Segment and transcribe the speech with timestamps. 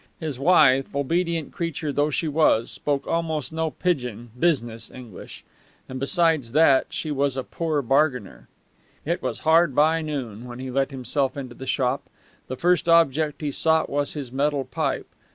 [0.19, 5.43] His wife, obedient creature though she was, spoke almost no pidgin business English;
[5.87, 8.47] and besides that, she was a poor bargainer.
[9.05, 12.01] It was hard by noon when he let himself into the shop.
[12.47, 15.05] The first object he sought was his metal pipe.